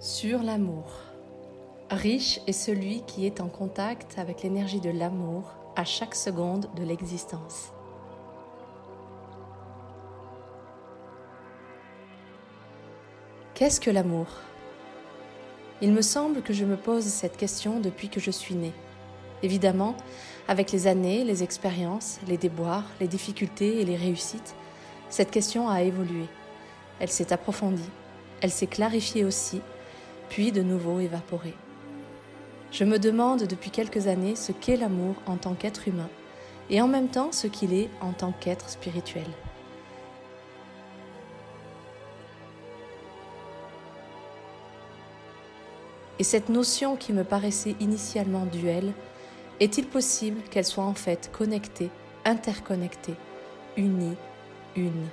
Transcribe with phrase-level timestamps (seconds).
[0.00, 0.84] sur l'amour.
[1.90, 6.82] Riche est celui qui est en contact avec l'énergie de l'amour à chaque seconde de
[6.82, 7.72] l'existence.
[13.54, 14.26] Qu'est-ce que l'amour?
[15.80, 18.74] Il me semble que je me pose cette question depuis que je suis née.
[19.42, 19.96] Évidemment,
[20.46, 24.54] avec les années, les expériences, les déboires, les difficultés et les réussites,
[25.08, 26.26] cette question a évolué.
[27.00, 27.90] Elle s'est approfondie,
[28.42, 29.62] elle s'est clarifiée aussi,
[30.28, 31.54] puis de nouveau évaporée.
[32.72, 36.08] Je me demande depuis quelques années ce qu'est l'amour en tant qu'être humain
[36.68, 39.26] et en même temps ce qu'il est en tant qu'être spirituel.
[46.18, 48.92] Et cette notion qui me paraissait initialement duelle,
[49.60, 51.90] est-il possible qu'elle soit en fait connectée,
[52.24, 53.14] interconnectée,
[53.76, 54.16] unie,
[54.76, 55.06] une?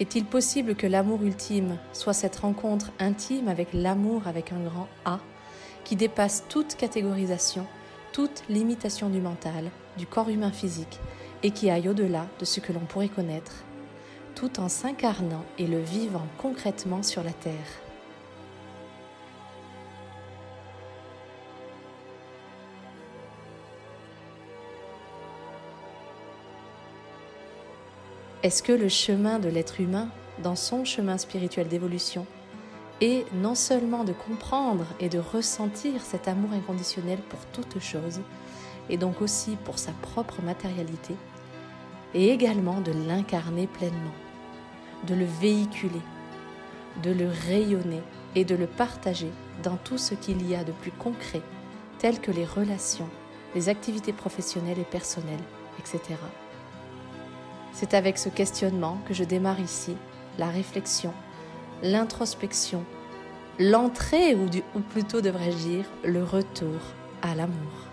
[0.00, 5.20] Est-il possible que l'amour ultime soit cette rencontre intime avec l'amour avec un grand A
[5.84, 7.66] qui dépasse toute catégorisation,
[8.12, 10.98] toute limitation du mental, du corps humain physique,
[11.42, 13.64] et qui aille au-delà de ce que l'on pourrait connaître,
[14.34, 17.89] tout en s'incarnant et le vivant concrètement sur la Terre?
[28.42, 30.08] Est-ce que le chemin de l'être humain,
[30.42, 32.26] dans son chemin spirituel d'évolution,
[33.02, 38.20] et non seulement de comprendre et de ressentir cet amour inconditionnel pour toute chose,
[38.88, 41.16] et donc aussi pour sa propre matérialité,
[42.14, 44.14] et également de l'incarner pleinement,
[45.06, 46.00] de le véhiculer,
[47.02, 48.02] de le rayonner
[48.36, 49.30] et de le partager
[49.62, 51.42] dans tout ce qu'il y a de plus concret,
[51.98, 53.10] tel que les relations,
[53.54, 55.44] les activités professionnelles et personnelles,
[55.78, 56.16] etc.
[57.72, 59.96] C'est avec ce questionnement que je démarre ici
[60.38, 61.12] la réflexion
[61.82, 62.84] l'introspection,
[63.58, 66.80] l'entrée, ou, plutôt devrais-je dire, le retour
[67.22, 67.90] à l'amour.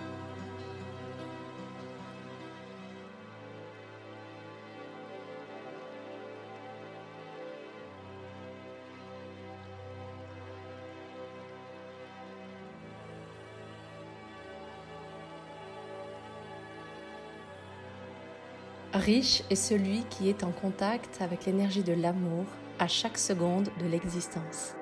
[18.93, 22.45] Riche est celui qui est en contact avec l'énergie de l'amour
[22.79, 24.75] à chaque seconde de l'existence.